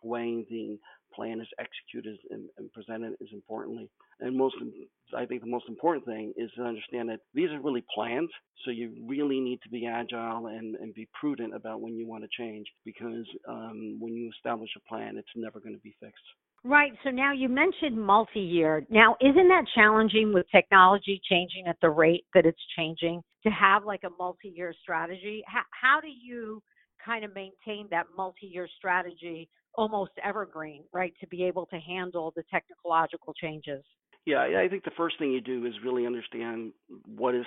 weighing 0.03 0.47
the 0.49 0.79
plan 1.15 1.41
is 1.41 1.49
executed 1.59 2.19
and, 2.31 2.49
and 2.59 2.73
presented 2.73 3.15
is 3.21 3.29
importantly. 3.33 3.89
And 4.21 4.37
most, 4.37 4.57
I 5.17 5.27
think 5.27 5.43
the 5.43 5.49
most 5.49 5.69
important 5.69 6.05
thing 6.05 6.33
is 6.37 6.51
to 6.57 6.63
understand 6.63 7.09
that 7.09 7.21
these 7.35 7.51
are 7.51 7.61
really 7.61 7.85
plans. 7.95 8.31
So 8.65 8.71
you 8.71 8.93
really 9.07 9.41
need 9.41 9.61
to 9.63 9.69
be 9.69 9.87
agile 9.87 10.49
and, 10.49 10.77
and 10.77 10.95
be 10.95 11.09
prudent 11.19 11.55
about 11.55 11.81
when 11.81 11.97
you 11.97 12.07
want 12.07 12.25
to 12.25 12.29
change 12.37 12.67
because 12.85 13.27
um, 13.49 13.99
when 14.01 14.15
you 14.15 14.31
establish 14.37 14.71
a 14.77 14.89
plan, 14.89 15.17
it's 15.17 15.29
never 15.37 15.61
going 15.61 15.75
to 15.75 15.81
be 15.81 15.95
fixed. 16.01 16.25
Right. 16.63 16.93
So 17.05 17.11
now 17.11 17.33
you 17.33 17.49
mentioned 17.49 17.97
multi 17.97 18.41
year. 18.41 18.87
Now, 18.91 19.17
isn't 19.21 19.49
that 19.49 19.65
challenging 19.75 20.35
with 20.35 20.45
technology 20.55 21.21
changing 21.29 21.67
at 21.67 21.77
the 21.81 21.89
rate 21.89 22.25
that 22.35 22.45
it's 22.45 22.61
changing 22.77 23.23
to 23.45 23.51
have 23.51 23.85
like 23.87 24.03
a 24.05 24.11
multi 24.19 24.53
year 24.55 24.75
strategy? 24.83 25.43
How, 25.47 25.63
how 25.71 26.01
do 26.01 26.09
you 26.09 26.63
kind 27.03 27.25
of 27.25 27.35
maintain 27.35 27.89
that 27.91 28.07
multi 28.15 28.47
year 28.47 28.69
strategy 28.77 29.49
almost 29.75 30.13
evergreen, 30.23 30.85
right, 30.93 31.13
to 31.21 31.27
be 31.27 31.45
able 31.45 31.67
to 31.67 31.77
handle 31.77 32.33
the 32.37 32.43
technological 32.51 33.35
changes? 33.35 33.83
Yeah, 34.27 34.43
I 34.43 34.69
think 34.69 34.85
the 34.85 34.91
first 34.97 35.19
thing 35.19 35.33
you 35.33 35.41
do 35.41 35.67
is 35.67 35.73
really 35.85 36.07
understand 36.07 36.73
what 37.07 37.35
is 37.35 37.47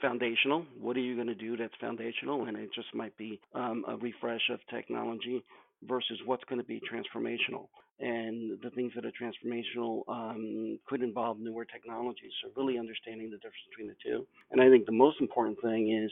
foundational. 0.00 0.64
What 0.80 0.96
are 0.96 1.00
you 1.00 1.14
going 1.14 1.28
to 1.28 1.34
do 1.34 1.56
that's 1.56 1.74
foundational? 1.80 2.46
And 2.46 2.56
it 2.56 2.70
just 2.74 2.92
might 2.94 3.16
be 3.16 3.40
um, 3.54 3.84
a 3.86 3.96
refresh 3.96 4.42
of 4.50 4.60
technology 4.68 5.44
versus 5.84 6.18
what's 6.26 6.44
going 6.44 6.60
to 6.60 6.66
be 6.66 6.80
transformational. 6.80 7.68
And 8.00 8.58
the 8.62 8.70
things 8.70 8.92
that 8.94 9.04
are 9.04 9.12
transformational 9.12 10.02
um, 10.08 10.78
could 10.88 11.02
involve 11.02 11.38
newer 11.38 11.64
technologies. 11.64 12.32
So 12.42 12.50
really 12.56 12.78
understanding 12.78 13.30
the 13.30 13.36
difference 13.36 13.66
between 13.70 13.88
the 13.88 13.96
two. 14.02 14.26
And 14.50 14.60
I 14.60 14.70
think 14.70 14.86
the 14.86 14.92
most 14.92 15.20
important 15.20 15.60
thing 15.62 15.92
is 15.92 16.10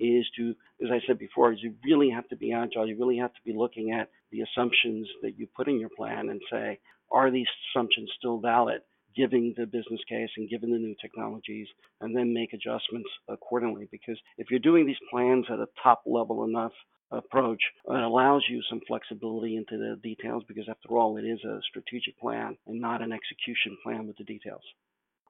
is 0.00 0.26
to, 0.36 0.54
as 0.84 0.90
I 0.92 1.00
said 1.06 1.18
before, 1.18 1.52
is 1.52 1.62
you 1.62 1.74
really 1.84 2.10
have 2.10 2.28
to 2.28 2.36
be 2.36 2.52
agile. 2.52 2.86
You 2.86 2.98
really 2.98 3.18
have 3.18 3.32
to 3.34 3.40
be 3.44 3.52
looking 3.52 3.92
at 3.92 4.10
the 4.30 4.42
assumptions 4.42 5.08
that 5.22 5.38
you 5.38 5.46
put 5.56 5.68
in 5.68 5.80
your 5.80 5.90
plan 5.96 6.28
and 6.28 6.40
say, 6.50 6.78
are 7.10 7.30
these 7.30 7.46
assumptions 7.72 8.10
still 8.18 8.38
valid? 8.38 8.82
given 9.18 9.52
the 9.56 9.66
business 9.66 10.00
case 10.08 10.30
and 10.36 10.48
given 10.48 10.70
the 10.70 10.78
new 10.78 10.94
technologies, 11.00 11.66
and 12.00 12.16
then 12.16 12.32
make 12.32 12.52
adjustments 12.52 13.08
accordingly. 13.28 13.88
Because 13.90 14.16
if 14.38 14.48
you're 14.50 14.60
doing 14.60 14.86
these 14.86 14.96
plans 15.10 15.44
at 15.50 15.58
a 15.58 15.66
top 15.82 16.02
level 16.06 16.44
enough 16.44 16.72
approach, 17.10 17.60
it 17.88 18.02
allows 18.02 18.44
you 18.48 18.62
some 18.68 18.80
flexibility 18.86 19.56
into 19.56 19.76
the 19.76 19.98
details 20.02 20.44
because, 20.46 20.68
after 20.68 20.96
all, 20.96 21.16
it 21.16 21.22
is 21.22 21.42
a 21.44 21.60
strategic 21.68 22.18
plan 22.20 22.56
and 22.66 22.80
not 22.80 23.02
an 23.02 23.12
execution 23.12 23.76
plan 23.82 24.06
with 24.06 24.16
the 24.18 24.24
details. 24.24 24.62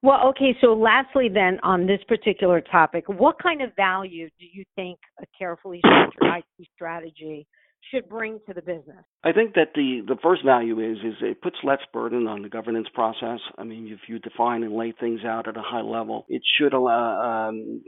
Well, 0.02 0.28
okay, 0.28 0.56
so 0.60 0.74
lastly, 0.74 1.28
then, 1.32 1.58
on 1.62 1.86
this 1.86 2.00
particular 2.06 2.60
topic, 2.60 3.08
what 3.08 3.36
kind 3.42 3.62
of 3.62 3.74
value 3.74 4.28
do 4.38 4.46
you 4.52 4.64
think 4.76 4.98
a 5.20 5.24
carefully 5.36 5.80
structured 5.80 6.44
IT 6.58 6.68
strategy 6.74 7.46
should 7.90 8.08
bring 8.08 8.38
to 8.46 8.54
the 8.54 8.62
business? 8.62 9.04
I 9.24 9.32
think 9.32 9.54
that 9.54 9.72
the 9.74 10.02
the 10.06 10.16
first 10.22 10.44
value 10.44 10.78
is 10.78 10.98
is 10.98 11.14
it 11.20 11.42
puts 11.42 11.56
less 11.64 11.80
burden 11.92 12.26
on 12.26 12.42
the 12.42 12.48
governance 12.48 12.88
process. 12.94 13.40
I 13.56 13.64
mean, 13.64 13.88
if 13.88 14.08
you 14.08 14.18
define 14.18 14.62
and 14.62 14.74
lay 14.74 14.92
things 14.92 15.20
out 15.24 15.48
at 15.48 15.56
a 15.56 15.62
high 15.62 15.80
level, 15.80 16.26
it 16.28 16.42
should 16.58 16.74
allow 16.74 17.48
um, 17.48 17.82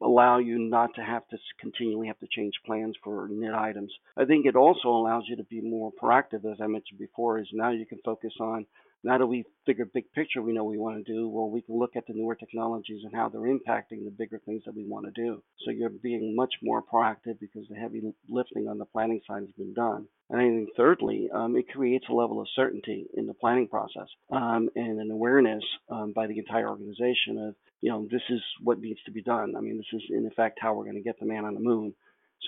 allow 0.00 0.38
you 0.38 0.58
not 0.58 0.94
to 0.96 1.02
have 1.02 1.26
to 1.28 1.38
continually 1.60 2.08
have 2.08 2.18
to 2.20 2.28
change 2.30 2.54
plans 2.66 2.96
for 3.02 3.28
knit 3.30 3.54
items. 3.54 3.92
I 4.16 4.24
think 4.24 4.46
it 4.46 4.56
also 4.56 4.88
allows 4.88 5.24
you 5.28 5.36
to 5.36 5.44
be 5.44 5.60
more 5.60 5.90
proactive, 6.00 6.44
as 6.50 6.58
I 6.60 6.66
mentioned 6.66 6.98
before. 6.98 7.38
Is 7.38 7.48
now 7.52 7.70
you 7.70 7.86
can 7.86 7.98
focus 8.04 8.32
on 8.40 8.66
now 9.02 9.18
that 9.18 9.26
we 9.26 9.44
figure 9.64 9.86
big 9.86 10.12
picture 10.12 10.42
we 10.42 10.52
know 10.52 10.64
we 10.64 10.78
want 10.78 11.04
to 11.04 11.12
do, 11.12 11.28
well, 11.28 11.48
we 11.48 11.62
can 11.62 11.78
look 11.78 11.96
at 11.96 12.06
the 12.06 12.12
newer 12.12 12.34
technologies 12.34 13.02
and 13.04 13.14
how 13.14 13.28
they're 13.28 13.40
impacting 13.40 14.04
the 14.04 14.14
bigger 14.16 14.40
things 14.44 14.62
that 14.66 14.74
we 14.74 14.84
want 14.86 15.06
to 15.06 15.12
do. 15.12 15.42
So 15.64 15.70
you're 15.70 15.90
being 15.90 16.36
much 16.36 16.54
more 16.62 16.82
proactive 16.82 17.40
because 17.40 17.66
the 17.68 17.76
heavy 17.76 18.02
lifting 18.28 18.68
on 18.68 18.78
the 18.78 18.84
planning 18.84 19.20
side 19.26 19.40
has 19.40 19.52
been 19.56 19.72
done. 19.72 20.06
And 20.28 20.40
I 20.40 20.44
think 20.44 20.68
thirdly, 20.76 21.28
um, 21.32 21.56
it 21.56 21.68
creates 21.68 22.06
a 22.10 22.14
level 22.14 22.40
of 22.40 22.48
certainty 22.54 23.06
in 23.14 23.26
the 23.26 23.34
planning 23.34 23.68
process 23.68 24.08
um, 24.30 24.68
and 24.76 25.00
an 25.00 25.10
awareness 25.10 25.64
um, 25.90 26.12
by 26.14 26.26
the 26.26 26.38
entire 26.38 26.68
organization 26.68 27.38
of, 27.38 27.54
you 27.80 27.90
know, 27.90 28.06
this 28.10 28.22
is 28.28 28.40
what 28.62 28.80
needs 28.80 29.00
to 29.06 29.12
be 29.12 29.22
done. 29.22 29.54
I 29.56 29.60
mean, 29.60 29.78
this 29.78 30.00
is 30.00 30.02
in 30.10 30.26
effect 30.26 30.58
how 30.60 30.74
we're 30.74 30.84
going 30.84 30.96
to 30.96 31.02
get 31.02 31.18
the 31.18 31.26
man 31.26 31.44
on 31.44 31.54
the 31.54 31.60
moon. 31.60 31.94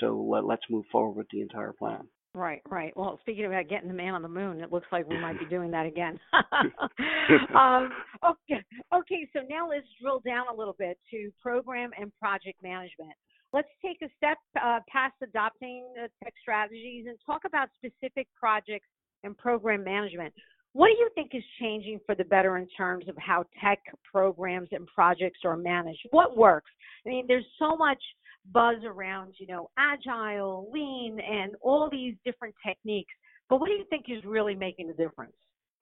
So 0.00 0.26
let, 0.28 0.44
let's 0.44 0.62
move 0.70 0.84
forward 0.92 1.16
with 1.16 1.28
the 1.32 1.40
entire 1.40 1.72
plan. 1.72 2.08
Right, 2.34 2.62
right. 2.70 2.96
Well, 2.96 3.18
speaking 3.20 3.44
about 3.44 3.68
getting 3.68 3.88
the 3.88 3.94
man 3.94 4.14
on 4.14 4.22
the 4.22 4.28
moon, 4.28 4.60
it 4.60 4.72
looks 4.72 4.86
like 4.90 5.06
we 5.06 5.20
might 5.20 5.38
be 5.38 5.44
doing 5.44 5.70
that 5.72 5.84
again. 5.84 6.18
um, 7.54 7.90
okay, 8.24 8.64
okay. 8.94 9.28
So 9.34 9.40
now 9.50 9.68
let's 9.68 9.86
drill 10.00 10.20
down 10.24 10.46
a 10.50 10.56
little 10.56 10.74
bit 10.78 10.98
to 11.10 11.30
program 11.42 11.90
and 12.00 12.10
project 12.18 12.62
management. 12.62 13.12
Let's 13.52 13.68
take 13.84 14.00
a 14.00 14.10
step 14.16 14.38
uh, 14.56 14.80
past 14.90 15.12
adopting 15.22 15.86
uh, 16.02 16.08
tech 16.24 16.32
strategies 16.40 17.04
and 17.06 17.18
talk 17.26 17.42
about 17.44 17.68
specific 17.76 18.26
projects 18.34 18.88
and 19.24 19.36
program 19.36 19.84
management. 19.84 20.32
What 20.72 20.86
do 20.86 20.92
you 20.92 21.10
think 21.14 21.32
is 21.34 21.42
changing 21.60 22.00
for 22.06 22.14
the 22.14 22.24
better 22.24 22.56
in 22.56 22.66
terms 22.78 23.06
of 23.08 23.16
how 23.18 23.44
tech 23.62 23.78
programs 24.10 24.70
and 24.72 24.86
projects 24.86 25.40
are 25.44 25.56
managed? 25.56 26.00
What 26.12 26.34
works? 26.34 26.70
I 27.04 27.10
mean, 27.10 27.26
there's 27.28 27.44
so 27.58 27.76
much 27.76 28.02
buzz 28.50 28.76
around, 28.84 29.34
you 29.38 29.46
know, 29.46 29.70
agile, 29.78 30.70
lean, 30.72 31.18
and 31.20 31.52
all 31.60 31.88
these 31.90 32.14
different 32.24 32.54
techniques. 32.66 33.12
But 33.48 33.60
what 33.60 33.66
do 33.66 33.72
you 33.72 33.84
think 33.90 34.06
is 34.08 34.24
really 34.24 34.54
making 34.54 34.88
the 34.88 34.94
difference? 34.94 35.34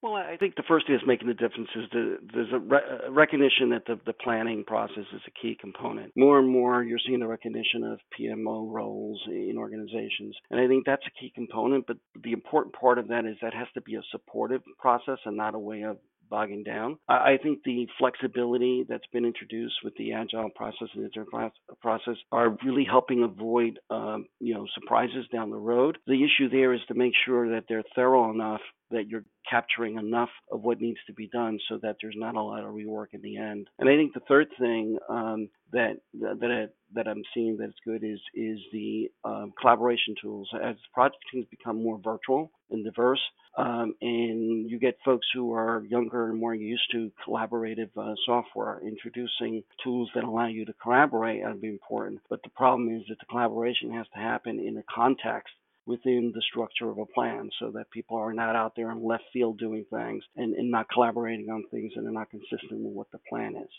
Well, 0.03 0.15
I 0.15 0.39
think 0.39 0.55
the 0.55 0.63
first 0.67 0.87
thing 0.87 0.97
that's 0.97 1.07
making 1.07 1.29
the 1.29 1.35
difference 1.35 1.69
is 1.77 1.85
the, 1.93 2.17
there's 2.33 2.53
a, 2.55 2.59
re- 2.59 3.07
a, 3.07 3.11
recognition 3.11 3.69
that 3.71 3.85
the, 3.87 4.01
the 4.07 4.15
planning 4.15 4.65
process 4.67 5.05
is 5.15 5.21
a 5.27 5.31
key 5.43 5.59
component. 5.61 6.11
More 6.17 6.39
and 6.39 6.49
more, 6.49 6.83
you're 6.83 6.99
seeing 7.07 7.21
the 7.21 7.27
recognition 7.27 7.85
of 7.85 7.99
PMO 8.19 8.73
roles 8.73 9.21
in 9.27 9.57
organizations, 9.59 10.35
and 10.51 10.59
I 10.59 10.67
think 10.69 10.87
that's 10.87 11.03
a 11.07 11.21
key 11.21 11.31
component. 11.35 11.87
But 11.87 11.99
the 12.23 12.33
important 12.33 12.75
part 12.75 12.99
of 12.99 13.09
that 13.09 13.27
is 13.27 13.37
that 13.43 13.53
has 13.53 13.69
to 13.75 13.83
be 13.83 13.97
a 13.97 14.03
supportive 14.11 14.63
process 14.79 15.19
and 15.27 15.37
not 15.37 15.55
a 15.55 15.59
way 15.59 15.83
of 15.83 15.99
bogging 16.31 16.63
down. 16.63 16.99
I, 17.09 17.33
I 17.33 17.39
think 17.43 17.61
the 17.65 17.87
flexibility 17.99 18.85
that's 18.89 19.07
been 19.13 19.25
introduced 19.25 19.75
with 19.85 19.95
the 19.97 20.13
agile 20.13 20.51
process 20.55 20.89
and 20.95 21.05
the 21.05 21.57
process 21.83 22.17
are 22.33 22.57
really 22.65 22.85
helping 22.85 23.23
avoid, 23.23 23.79
um, 23.91 24.27
you 24.39 24.55
know, 24.55 24.67
surprises 24.75 25.27
down 25.33 25.51
the 25.51 25.57
road. 25.57 25.99
The 26.07 26.25
issue 26.25 26.49
there 26.49 26.73
is 26.73 26.81
to 26.89 26.95
make 26.95 27.13
sure 27.27 27.51
that 27.51 27.65
they're 27.69 27.85
thorough 27.95 28.31
enough 28.31 28.61
that 28.91 29.09
you're 29.09 29.25
capturing 29.49 29.99
enough 29.99 30.31
of 30.51 30.63
what 30.63 30.81
needs 30.81 30.99
to 31.07 31.13
be 31.13 31.29
done 31.29 31.59
so 31.69 31.79
that 31.83 31.97
there's 32.03 32.17
not 32.17 32.35
a 32.35 32.43
lot 32.43 32.65
of 32.65 32.75
rework 32.75 33.07
in 33.13 33.23
the 33.23 33.37
end. 33.37 33.69
And 33.79 33.89
I 33.89 33.97
think 33.97 34.15
the 34.15 34.21
third 34.29 34.49
thing 34.59 34.99
um, 35.09 35.49
that 35.73 35.99
that 36.21 36.71
that 36.95 37.07
I'm 37.07 37.23
seeing 37.35 37.57
that's 37.57 37.73
good 37.85 38.03
is 38.05 38.21
is 38.35 38.59
the 38.73 39.11
um, 39.25 39.53
collaboration 39.61 40.15
tools 40.21 40.49
as 40.63 40.77
project 40.93 41.23
teams 41.33 41.47
become 41.51 41.83
more 41.83 41.99
virtual 42.03 42.51
and 42.71 42.85
diverse. 42.85 43.21
Um, 43.59 43.95
and 44.01 44.71
you 44.71 44.79
get 44.79 44.99
folks 45.05 45.27
who 45.35 45.53
are 45.53 45.83
younger 45.89 46.31
and 46.31 46.39
more 46.39 46.55
used 46.55 46.89
to 46.93 47.11
collaborative 47.27 47.91
uh, 47.97 48.15
software. 48.25 48.81
Introducing 48.87 49.65
tools 49.83 50.09
that 50.15 50.25
allow 50.25 50.47
you 50.47 50.65
to 50.65 50.73
collaborate 50.75 51.43
would 51.45 51.61
be 51.61 51.69
important. 51.69 52.21
But 52.31 52.43
the 52.43 52.51
problem 52.51 52.95
is 52.95 53.03
that 53.09 53.19
the 53.19 53.27
collaboration 53.27 53.93
has 53.93 54.07
to 54.15 54.21
happen 54.21 54.61
in 54.61 54.77
a 54.77 54.85
context 54.95 55.53
within 55.87 56.31
the 56.35 56.43
structure 56.43 56.89
of 56.89 56.99
a 56.99 57.07
plan 57.07 57.51
so 57.59 57.71
that 57.73 57.91
people 57.91 58.17
are 58.17 58.33
not 58.33 58.55
out 58.55 58.75
there 58.77 58.91
in 58.93 59.05
left 59.05 59.25
field 59.33 59.59
doing 59.59 59.85
things 59.91 60.23
and, 60.37 60.55
and 60.55 60.71
not 60.71 60.89
collaborating 60.89 61.51
on 61.51 61.65
things 61.71 61.93
and 61.97 62.05
they're 62.05 62.13
not 62.13 62.31
consistent 62.31 62.81
with 62.85 62.95
what 62.95 63.11
the 63.11 63.19
plan 63.29 63.57
is. 63.57 63.71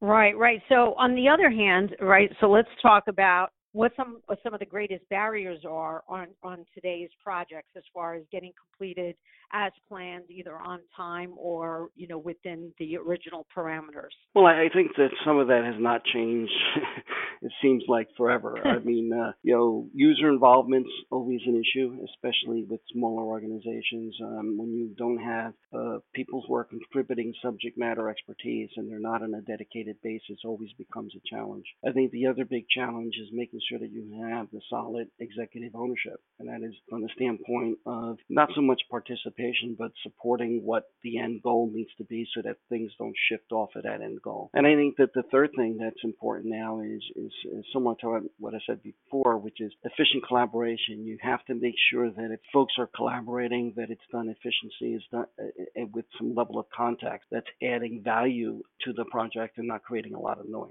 Right, 0.00 0.36
right. 0.36 0.62
So 0.68 0.94
on 0.96 1.14
the 1.14 1.28
other 1.28 1.50
hand, 1.50 1.94
right, 2.00 2.30
so 2.40 2.48
let's 2.50 2.68
talk 2.80 3.04
about 3.08 3.50
what 3.72 3.92
some 3.96 4.20
what 4.26 4.38
some 4.42 4.54
of 4.54 4.60
the 4.60 4.66
greatest 4.66 5.08
barriers 5.08 5.60
are 5.68 6.02
on 6.08 6.28
on 6.42 6.64
today's 6.74 7.10
projects 7.22 7.70
as 7.76 7.82
far 7.94 8.14
as 8.14 8.22
getting 8.32 8.52
completed 8.60 9.14
as 9.52 9.72
planned 9.88 10.24
either 10.30 10.56
on 10.56 10.80
time 10.96 11.32
or 11.36 11.88
you 11.96 12.06
know 12.08 12.18
within 12.18 12.72
the 12.78 12.96
original 12.96 13.46
parameters? 13.56 14.14
Well 14.34 14.46
i 14.46 14.68
think 14.72 14.92
that 14.96 15.10
some 15.24 15.38
of 15.38 15.48
that 15.48 15.64
has 15.64 15.80
not 15.80 16.04
changed 16.04 16.52
it 17.42 17.52
seems 17.62 17.82
like 17.88 18.08
forever. 18.16 18.58
I 18.64 18.78
mean 18.84 19.12
uh, 19.12 19.32
you 19.42 19.54
know 19.54 19.86
user 19.94 20.28
involvement's 20.28 20.90
always 21.10 21.40
an 21.46 21.60
issue 21.60 21.96
especially 22.04 22.64
with 22.68 22.80
smaller 22.92 23.22
organizations 23.22 24.16
um, 24.22 24.58
when 24.58 24.72
you 24.72 24.94
don't 24.96 25.18
have 25.18 25.54
uh, 25.72 25.98
people's 26.14 26.48
work 26.48 26.70
contributing 26.70 27.32
subject 27.42 27.78
matter 27.78 28.08
expertise 28.08 28.70
and 28.76 28.90
they're 28.90 28.98
not 28.98 29.22
on 29.22 29.34
a 29.34 29.40
dedicated 29.42 29.96
basis 30.02 30.38
always 30.44 30.70
becomes 30.78 31.12
a 31.14 31.34
challenge. 31.34 31.64
I 31.86 31.92
think 31.92 32.10
the 32.10 32.26
other 32.26 32.44
big 32.44 32.64
challenge 32.68 33.14
is 33.20 33.28
making 33.32 33.59
making 33.60 33.78
sure 33.78 33.86
that 33.86 33.92
you 33.92 34.28
have 34.28 34.48
the 34.52 34.60
solid 34.68 35.08
executive 35.18 35.74
ownership. 35.74 36.20
And 36.38 36.48
that 36.48 36.66
is 36.66 36.74
from 36.88 37.02
the 37.02 37.08
standpoint 37.14 37.78
of 37.86 38.18
not 38.28 38.50
so 38.54 38.60
much 38.60 38.82
participation, 38.90 39.76
but 39.78 39.92
supporting 40.02 40.62
what 40.64 40.84
the 41.02 41.18
end 41.18 41.42
goal 41.42 41.70
needs 41.72 41.90
to 41.98 42.04
be 42.04 42.26
so 42.34 42.42
that 42.42 42.56
things 42.68 42.92
don't 42.98 43.14
shift 43.28 43.52
off 43.52 43.70
of 43.76 43.84
that 43.84 44.00
end 44.00 44.20
goal. 44.22 44.50
And 44.54 44.66
I 44.66 44.74
think 44.74 44.96
that 44.98 45.12
the 45.14 45.24
third 45.30 45.50
thing 45.56 45.78
that's 45.80 46.04
important 46.04 46.46
now 46.50 46.80
is, 46.80 47.02
is, 47.16 47.32
is 47.52 47.64
similar 47.72 47.94
to 48.00 48.20
what 48.38 48.54
I 48.54 48.58
said 48.66 48.80
before, 48.82 49.38
which 49.38 49.60
is 49.60 49.72
efficient 49.84 50.26
collaboration. 50.26 51.04
You 51.04 51.18
have 51.20 51.44
to 51.46 51.54
make 51.54 51.74
sure 51.90 52.10
that 52.10 52.30
if 52.30 52.40
folks 52.52 52.74
are 52.78 52.88
collaborating, 52.94 53.74
that 53.76 53.90
it's 53.90 54.00
done 54.12 54.28
efficiency 54.28 54.94
is 54.94 55.02
done 55.10 55.26
uh, 55.38 55.82
uh 55.82 55.86
with 55.92 56.04
some 56.18 56.34
level 56.34 56.58
of 56.58 56.66
context 56.74 57.26
that's 57.30 57.46
adding 57.62 58.02
value 58.04 58.62
to 58.84 58.92
the 58.92 59.04
project 59.10 59.58
and 59.58 59.68
not 59.68 59.82
creating 59.82 60.14
a 60.14 60.20
lot 60.20 60.38
of 60.38 60.48
noise. 60.48 60.70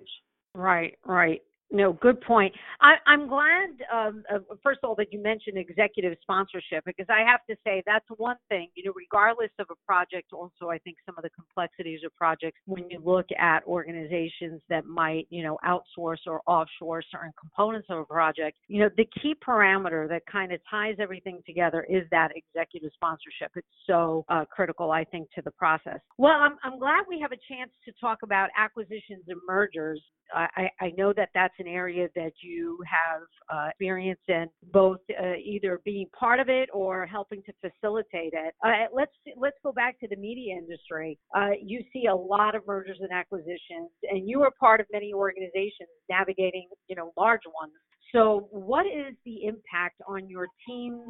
Right, 0.55 0.97
right. 1.05 1.41
No, 1.71 1.93
good 1.93 2.19
point. 2.21 2.53
I, 2.81 2.95
I'm 3.05 3.27
glad, 3.27 3.69
um, 3.93 4.23
uh, 4.33 4.39
first 4.63 4.79
of 4.81 4.89
all, 4.89 4.95
that 4.95 5.13
you 5.13 5.21
mentioned 5.21 5.55
executive 5.57 6.17
sponsorship 6.21 6.83
because 6.83 7.05
I 7.09 7.19
have 7.19 7.41
to 7.47 7.55
say 7.63 7.83
that's 7.85 8.05
one 8.17 8.37
thing, 8.49 8.69
you 8.73 8.83
know, 8.85 8.93
regardless 8.95 9.51
of 9.59 9.67
a 9.69 9.75
project, 9.85 10.33
also, 10.33 10.69
I 10.71 10.79
think 10.79 10.97
some 11.05 11.15
of 11.15 11.23
the 11.23 11.29
complexities 11.29 11.99
of 12.03 12.15
projects, 12.15 12.59
when 12.65 12.89
you 12.89 12.99
look 13.03 13.27
at 13.37 13.63
organizations 13.65 14.61
that 14.69 14.85
might, 14.85 15.27
you 15.29 15.43
know, 15.43 15.59
outsource 15.63 16.25
or 16.25 16.41
offshore 16.47 17.03
certain 17.11 17.33
components 17.39 17.87
of 17.91 17.99
a 17.99 18.05
project, 18.05 18.57
you 18.67 18.79
know, 18.79 18.89
the 18.97 19.07
key 19.21 19.35
parameter 19.47 20.09
that 20.09 20.23
kind 20.25 20.51
of 20.51 20.59
ties 20.69 20.95
everything 20.97 21.39
together 21.45 21.85
is 21.87 22.03
that 22.09 22.31
executive 22.35 22.89
sponsorship. 22.95 23.51
It's 23.55 23.67
so 23.85 24.25
uh, 24.29 24.45
critical, 24.45 24.89
I 24.91 25.03
think, 25.03 25.29
to 25.35 25.43
the 25.43 25.51
process. 25.51 25.99
Well, 26.17 26.33
I'm, 26.33 26.57
I'm 26.63 26.79
glad 26.79 27.03
we 27.07 27.19
have 27.19 27.31
a 27.31 27.53
chance 27.53 27.71
to 27.85 27.91
talk 28.01 28.19
about 28.23 28.49
acquisitions 28.57 29.25
and 29.27 29.39
mergers. 29.47 30.01
I, 30.31 30.69
I 30.79 30.93
know 30.95 31.11
that 31.13 31.29
that's 31.33 31.55
an 31.59 31.67
area 31.67 32.07
that 32.15 32.31
you 32.41 32.77
have 32.87 33.21
uh, 33.53 33.69
experience 33.69 34.19
in, 34.27 34.47
both 34.71 34.99
uh, 35.21 35.33
either 35.43 35.81
being 35.85 36.07
part 36.17 36.39
of 36.39 36.49
it 36.49 36.69
or 36.73 37.05
helping 37.05 37.41
to 37.43 37.53
facilitate 37.61 38.33
it. 38.33 38.53
Uh, 38.65 38.85
let's 38.93 39.11
let's 39.37 39.57
go 39.63 39.71
back 39.71 39.99
to 39.99 40.07
the 40.07 40.15
media 40.15 40.55
industry. 40.55 41.17
Uh, 41.35 41.51
you 41.61 41.83
see 41.93 42.05
a 42.07 42.15
lot 42.15 42.55
of 42.55 42.65
mergers 42.67 42.97
and 43.01 43.11
acquisitions, 43.11 43.89
and 44.03 44.27
you 44.27 44.41
are 44.41 44.51
part 44.59 44.79
of 44.79 44.85
many 44.91 45.13
organizations 45.13 45.89
navigating, 46.09 46.67
you 46.87 46.95
know, 46.95 47.11
large 47.17 47.41
ones. 47.59 47.73
So, 48.11 48.47
what 48.51 48.85
is 48.85 49.15
the 49.25 49.45
impact 49.45 50.01
on 50.07 50.29
your 50.29 50.47
teams 50.67 51.01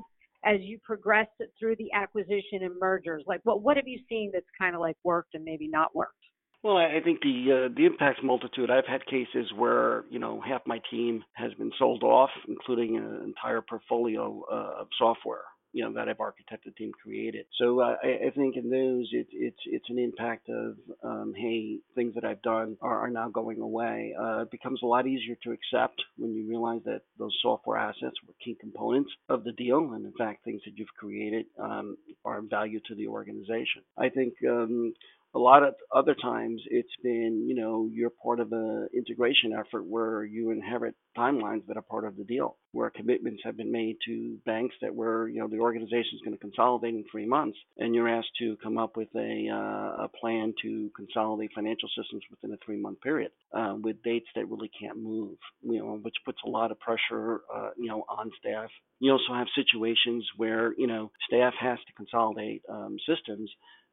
as 0.46 0.58
you 0.62 0.80
progress 0.84 1.28
through 1.60 1.76
the 1.78 1.92
acquisition 1.94 2.64
and 2.64 2.78
mergers? 2.80 3.24
Like, 3.28 3.42
what 3.44 3.62
what 3.62 3.78
have 3.78 3.88
you 3.88 4.00
seen 4.10 4.32
that's 4.34 4.46
kind 4.60 4.76
of 4.76 4.82
like 4.82 4.98
worked 5.04 5.36
and 5.36 5.44
maybe 5.44 5.68
not 5.68 5.96
worked? 5.96 6.14
Well, 6.62 6.76
I 6.76 7.00
think 7.02 7.22
the 7.22 7.68
uh, 7.70 7.74
the 7.74 7.86
impact's 7.86 8.22
multitude. 8.22 8.70
I've 8.70 8.86
had 8.86 9.06
cases 9.06 9.52
where 9.56 10.04
you 10.10 10.20
know 10.20 10.42
half 10.42 10.62
my 10.66 10.82
team 10.92 11.24
has 11.34 11.54
been 11.54 11.72
sold 11.80 12.04
off, 12.04 12.32
including 12.50 12.98
an 12.98 13.22
entire 13.24 13.62
portfolio 13.62 14.44
uh, 14.52 14.82
of 14.82 14.88
software 14.98 15.44
you 15.72 15.84
know 15.84 15.94
that 15.94 16.10
I've 16.10 16.18
architected 16.18 16.76
team 16.78 16.92
created. 17.04 17.46
So 17.60 17.80
uh, 17.80 17.96
I, 18.04 18.28
I, 18.28 18.30
think 18.36 18.56
in 18.56 18.70
those 18.70 19.08
it, 19.12 19.28
it's 19.32 19.60
it's 19.66 19.90
an 19.90 20.00
impact 20.00 20.50
of 20.50 20.76
um, 21.04 21.34
hey 21.36 21.78
things 21.96 22.16
that 22.16 22.26
I've 22.26 22.42
done 22.42 22.78
are, 22.82 23.06
are 23.06 23.10
now 23.10 23.30
going 23.30 23.62
away. 23.62 24.14
Uh, 24.20 24.42
it 24.42 24.52
becomes 24.52 24.80
a 24.84 24.86
lot 24.86 25.08
easier 25.08 25.36
to 25.44 25.52
accept 25.52 26.02
when 26.18 26.34
you 26.34 26.48
realize 26.48 26.82
that 26.86 27.02
those 27.18 27.38
software 27.42 27.78
assets 27.78 28.16
were 28.28 28.34
key 28.44 28.58
components 28.60 29.12
of 29.30 29.44
the 29.44 29.52
deal, 29.52 29.92
and 29.94 30.06
in 30.06 30.14
fact 30.14 30.44
things 30.44 30.62
that 30.66 30.78
you've 30.78 30.88
created 30.98 31.46
um, 31.60 31.98
are 32.26 32.40
of 32.40 32.50
value 32.50 32.80
to 32.88 32.96
the 32.96 33.08
organization. 33.08 33.84
I 33.98 34.10
think. 34.10 34.34
Um, 34.48 34.94
A 35.36 35.40
lot 35.40 35.62
of 35.62 35.76
other 35.96 36.16
times 36.16 36.62
it's 36.72 36.90
been, 37.04 37.46
you 37.48 37.54
know, 37.54 37.88
you're 37.94 38.10
part 38.10 38.40
of 38.40 38.52
an 38.52 38.90
integration 38.96 39.54
effort 39.54 39.86
where 39.86 40.24
you 40.24 40.50
inherit 40.50 40.96
timelines 41.16 41.66
that 41.68 41.78
are 41.78 41.84
part 41.84 42.06
of 42.06 42.18
the 42.18 42.24
deal, 42.24 42.58
where 42.72 42.90
commitments 42.90 43.42
have 43.44 43.56
been 43.56 43.72
made 43.72 43.98
to 44.08 44.38
banks 44.46 44.76
that 44.82 44.94
were, 44.94 45.30
you 45.30 45.40
know, 45.40 45.48
the 45.48 45.60
organization 45.60 46.14
is 46.16 46.22
going 46.26 46.36
to 46.36 46.40
consolidate 46.40 46.96
in 46.96 47.04
three 47.12 47.28
months, 47.28 47.58
and 47.78 47.94
you're 47.94 48.10
asked 48.10 48.32
to 48.40 48.58
come 48.64 48.80
up 48.80 48.98
with 48.98 49.10
a, 49.16 49.48
uh, 49.52 50.06
a 50.06 50.10
plan 50.20 50.54
to 50.64 50.90
consolidate 50.96 51.52
financial 51.54 51.90
systems 51.90 52.24
within 52.32 52.52
a 52.52 52.58
three 52.66 52.78
month 52.78 53.00
period 53.02 53.32
uh, 53.54 53.76
with 53.80 54.02
dates 54.02 54.28
that 54.36 54.50
really 54.50 54.72
can't 54.82 54.98
move, 54.98 55.38
you 55.62 55.78
know, 55.80 56.00
which 56.02 56.16
puts 56.26 56.40
a 56.46 56.50
lot 56.50 56.72
of 56.72 56.80
pressure, 56.80 57.42
uh, 57.56 57.70
you 57.78 57.88
know, 57.88 58.04
on 58.10 58.32
staff. 58.40 58.70
You 59.00 59.12
also 59.12 59.34
have 59.34 59.48
situations 59.56 60.28
where, 60.38 60.74
you 60.78 60.88
know, 60.88 61.12
staff 61.28 61.54
has 61.60 61.78
to 61.88 61.94
consolidate 61.94 62.64
um, 62.68 62.98
systems 63.08 63.50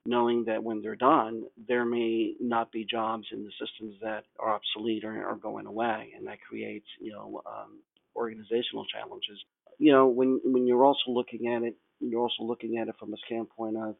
knowing 0.07 0.45
that 0.47 0.63
when 0.63 0.83
they're 0.83 0.97
done, 0.97 1.45
there 1.69 1.85
may 1.85 2.35
not 2.41 2.73
be 2.73 2.85
jobs 2.85 3.27
in 3.33 3.45
the 3.45 3.51
systems 3.61 3.97
that 4.03 4.25
are 4.39 4.55
obsolete 4.55 5.05
or 5.05 5.27
are 5.27 5.37
going 5.37 5.67
away, 5.67 6.13
and 6.17 6.27
that 6.27 6.39
creates, 6.41 6.87
you 7.01 7.13
know, 7.13 7.43
um, 7.47 7.81
organizational 8.15 8.85
challenges. 8.87 9.39
You 9.79 9.93
know, 9.93 10.07
when 10.07 10.41
when 10.45 10.67
you're 10.67 10.85
also 10.85 11.11
looking 11.11 11.49
at 11.49 11.63
it, 11.63 11.77
you're 12.01 12.21
also 12.21 12.43
looking 12.43 12.79
at 12.79 12.89
it 12.89 12.95
from 12.99 13.13
a 13.13 13.17
standpoint 13.27 13.77
of 13.77 13.97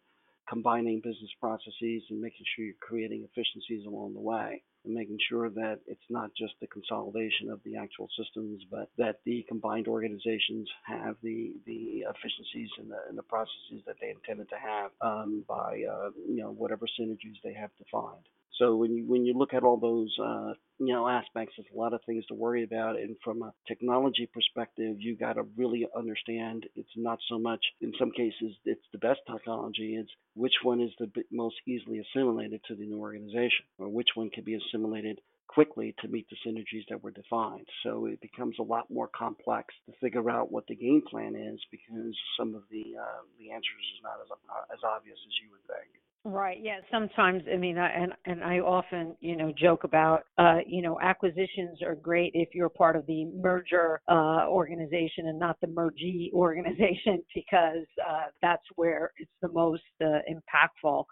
combining 0.49 1.01
business 1.01 1.31
processes 1.41 2.03
and 2.09 2.21
making 2.21 2.47
sure 2.55 2.65
you're 2.65 2.75
creating 2.81 3.27
efficiencies 3.29 3.85
along 3.87 4.15
the 4.15 4.21
way 4.21 4.63
and 4.87 4.95
making 4.95 5.19
sure 5.29 5.51
that 5.51 5.81
it's 5.87 6.09
not 6.09 6.31
just 6.35 6.55
the 6.61 6.67
consolidation 6.69 7.51
of 7.51 7.61
the 7.65 7.77
actual 7.77 8.09
systems, 8.19 8.63
but 8.71 8.89
that 8.97 9.21
the 9.25 9.45
combined 9.49 9.89
organizations 9.89 10.69
have 10.87 11.17
the 11.23 11.53
the 11.67 12.05
efficiencies 12.09 12.71
and 12.79 12.91
the, 12.91 12.99
and 13.09 13.19
the 13.19 13.23
processes 13.23 13.83
that 13.87 13.97
they 14.01 14.11
intended 14.11 14.49
to 14.49 14.57
have 14.57 14.91
um, 15.01 15.45
by 15.49 15.83
uh, 15.91 16.11
you 16.29 16.43
know 16.43 16.51
whatever 16.51 16.87
synergies 16.99 17.37
they 17.45 17.53
have 17.53 17.71
defined. 17.77 18.27
So 18.59 18.77
when 18.77 18.95
you 18.95 19.05
when 19.07 19.25
you 19.25 19.35
look 19.35 19.55
at 19.55 19.63
all 19.63 19.77
those 19.77 20.15
uh, 20.23 20.55
you 20.79 20.93
know 20.95 21.09
aspects, 21.09 21.55
there's 21.57 21.69
a 21.75 21.79
lot 21.79 21.93
of 21.93 22.01
things 22.07 22.25
to 22.27 22.35
worry 22.35 22.65
about. 22.65 22.97
And 22.97 23.17
from 23.23 23.43
a 23.43 23.53
technology 23.69 24.29
perspective, 24.33 24.97
you 24.99 25.17
got 25.17 25.35
to 25.35 25.43
really 25.57 25.87
understand 25.97 26.65
it's 26.75 26.89
not 26.97 27.19
so 27.29 27.39
much 27.39 27.65
in 27.81 27.93
some 27.99 28.11
cases 28.11 28.57
it's 28.65 28.87
the 28.93 28.99
best 28.99 29.21
technology. 29.31 29.97
It's 29.97 30.11
which 30.35 30.55
one 30.63 30.81
is 30.81 30.91
the 30.99 31.11
most 31.31 31.57
easily 31.67 32.01
assimilated 32.01 32.61
to 32.69 32.75
the 32.75 32.87
new 32.87 32.99
organization, 32.99 33.67
or 33.79 33.89
which 33.89 34.09
one 34.15 34.31
can 34.31 34.45
be 34.45 34.55
assimilated 34.55 35.21
quickly 35.49 35.95
to 36.01 36.09
meet 36.09 36.27
the 36.29 36.37
synergies 36.45 36.85
that 36.91 37.03
were 37.03 37.11
defined. 37.11 37.67
So 37.83 38.07
it 38.07 38.21
becomes 38.21 38.57
a 38.59 38.63
lot 38.63 38.91
more 38.91 39.09
complex 39.09 39.73
to 39.87 39.93
figure 40.01 40.29
out 40.29 40.53
what 40.53 40.67
the 40.67 40.75
game 40.75 41.03
plan 41.09 41.35
is 41.35 41.61
because 41.71 42.15
some 42.39 42.55
of 42.55 42.63
the 42.71 42.85
uh, 42.99 43.23
the 43.39 43.51
answers 43.53 43.87
is 43.95 44.03
not 44.03 44.21
as 44.21 44.29
as 44.73 44.81
obvious 44.85 45.17
as 45.17 45.35
you 45.43 45.51
would 45.53 45.65
think. 45.67 46.06
Right. 46.29 46.59
Yeah. 46.61 46.79
Sometimes, 46.91 47.45
I 47.53 47.57
mean, 47.57 47.79
I, 47.79 47.89
and 47.89 48.13
and 48.25 48.43
I 48.43 48.59
often, 48.59 49.15
you 49.21 49.37
know, 49.37 49.53
joke 49.57 49.85
about, 49.85 50.25
uh, 50.39 50.59
you 50.67 50.83
know, 50.83 50.99
acquisitions 51.01 51.83
are 51.85 51.95
great 51.95 52.33
if 52.35 52.49
you're 52.53 52.69
part 52.69 52.97
of 52.97 53.07
the 53.07 53.27
merger 53.27 54.01
uh, 54.09 54.49
organization 54.49 55.29
and 55.29 55.39
not 55.39 55.57
the 55.61 55.69
mergee 55.69 56.33
organization 56.35 57.23
because 57.33 57.87
uh, 58.05 58.25
that's 58.43 58.65
where 58.75 59.13
it's 59.19 59.31
the 59.41 59.49
most 59.51 59.85
uh, 60.01 60.19
impactful. 60.29 61.05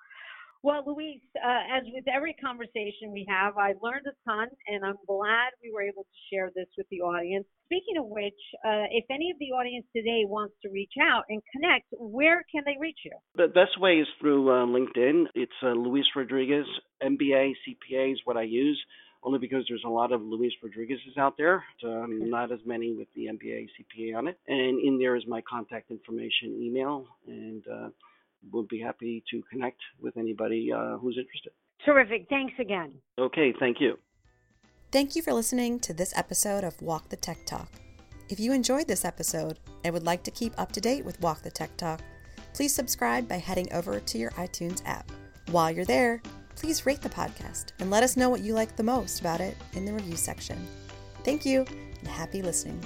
Well, 0.65 0.83
Luis, 0.87 1.21
uh, 1.37 1.77
as 1.77 1.83
with 1.93 2.09
every 2.09 2.33
conversation 2.33 3.13
we 3.13 3.27
have, 3.29 3.59
I 3.59 3.75
learned 3.83 4.07
a 4.09 4.17
ton, 4.25 4.49
and 4.67 4.83
I'm 4.83 4.97
glad 5.07 5.53
we 5.63 5.71
were 5.71 5.83
able 5.83 6.05
to 6.05 6.19
share 6.33 6.51
this 6.57 6.69
with 6.79 6.87
the 6.91 7.03
audience. 7.03 7.45
Speaking 7.67 7.99
of 7.99 8.07
which, 8.07 8.41
uh, 8.65 8.89
if 8.91 9.05
any 9.11 9.31
of 9.31 9.39
the 9.39 9.53
audience 9.53 9.85
today 9.95 10.25
wants 10.25 10.55
to 10.63 10.71
reach 10.71 10.95
out 10.99 11.25
and 11.29 11.43
connect, 11.53 11.85
where 11.93 12.47
can 12.51 12.63
they 12.65 12.77
reach 12.81 12.97
you? 13.05 13.13
The 13.37 13.49
best 13.49 13.79
way 13.79 13.97
is 14.01 14.07
through 14.19 14.49
uh, 14.49 14.65
LinkedIn. 14.65 15.27
It's 15.35 15.53
uh, 15.63 15.73
Luis 15.73 16.07
Rodriguez, 16.17 16.65
MBA, 17.03 17.53
CPA 17.69 18.15
is 18.15 18.21
what 18.25 18.39
I 18.39 18.45
use 18.45 18.83
only 19.23 19.39
because 19.39 19.65
there's 19.69 19.85
a 19.87 19.91
lot 19.91 20.13
of 20.13 20.21
Luis 20.23 20.53
Rodriguez's 20.63 21.17
out 21.19 21.35
there, 21.39 21.65
um, 21.83 22.29
not 22.29 22.53
as 22.53 22.59
many 22.67 22.93
with 22.93 23.09
the 23.15 23.27
MBA, 23.27 23.69
CPA 23.73 24.19
on 24.19 24.29
it. 24.29 24.39
And 24.49 24.79
in 24.81 24.99
there 24.99 25.17
is 25.17 25.25
my 25.27 25.43
contact 25.49 25.91
information, 25.91 26.61
email, 26.61 27.07
and 27.27 27.65
would 28.53 28.69
be 28.69 28.81
happy 28.81 29.23
to 29.31 29.43
connect 29.51 29.81
with 30.01 30.17
anybody 30.17 30.71
uh, 30.73 30.97
who's 30.99 31.17
interested. 31.19 31.53
Terrific. 31.85 32.27
Thanks 32.29 32.55
again. 32.59 32.93
Okay, 33.19 33.55
thank 33.59 33.81
you. 33.81 33.99
Thank 34.91 35.17
you 35.17 35.23
for 35.23 35.33
listening 35.33 35.81
to 35.81 35.93
this 35.93 36.17
episode 36.17 36.65
of 36.65 36.81
Walk 36.81 37.09
the 37.09 37.17
Tech 37.17 37.45
Talk. 37.47 37.69
If 38.29 38.41
you 38.41 38.53
enjoyed 38.53 38.87
this 38.87 39.05
episode 39.05 39.59
and 39.83 39.93
would 39.93 40.07
like 40.07 40.23
to 40.25 40.31
keep 40.31 40.59
up 40.59 40.73
to 40.73 40.81
date 40.81 41.05
with 41.05 41.21
Walk 41.21 41.43
the 41.43 41.51
Tech 41.51 41.77
Talk, 41.77 42.01
please 42.55 42.75
subscribe 42.75 43.29
by 43.29 43.37
heading 43.37 43.71
over 43.73 44.01
to 44.01 44.19
your 44.19 44.31
iTunes 44.33 44.83
app. 44.87 45.11
While 45.51 45.71
you're 45.73 45.85
there, 45.85 46.23
please 46.55 46.87
rate 46.87 47.03
the 47.03 47.11
podcast 47.11 47.73
and 47.81 47.91
let 47.91 48.03
us 48.03 48.17
know 48.17 48.31
what 48.31 48.41
you 48.41 48.55
like 48.55 48.77
the 48.77 48.83
most 48.83 49.21
about 49.21 49.41
it 49.41 49.57
in 49.75 49.85
the 49.85 49.93
review 49.93 50.17
section. 50.17 50.57
Thank 51.25 51.45
you 51.45 51.67
and 51.99 52.09
happy 52.09 52.41
listening. 52.41 52.83